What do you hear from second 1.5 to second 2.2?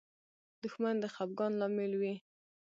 لامل وي